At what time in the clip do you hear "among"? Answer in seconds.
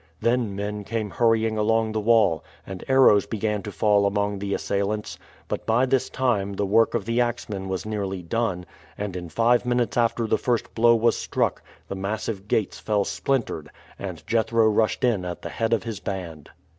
4.07-4.39